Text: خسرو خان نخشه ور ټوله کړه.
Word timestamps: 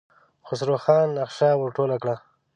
خسرو 0.47 0.77
خان 0.83 1.07
نخشه 1.17 1.49
ور 1.59 1.69
ټوله 1.77 1.97
کړه. 2.01 2.15